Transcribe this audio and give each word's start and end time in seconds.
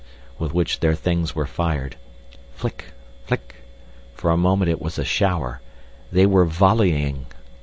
with 0.39 0.51
which 0.51 0.79
their 0.79 0.95
things 0.95 1.35
were 1.35 1.45
fired. 1.45 1.95
Flick, 2.55 2.85
flick! 3.27 3.57
for 4.15 4.31
a 4.31 4.35
moment 4.35 4.71
it 4.71 4.81
was 4.81 4.97
a 4.97 5.05
shower. 5.05 5.61
They 6.11 6.25
were 6.25 6.43
volleying! 6.45 7.27